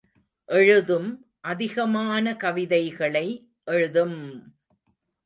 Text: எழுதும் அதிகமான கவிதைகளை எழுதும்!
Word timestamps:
எழுதும் 0.49 1.09
அதிகமான 1.41 2.35
கவிதைகளை 2.35 3.27
எழுதும்! 3.67 4.17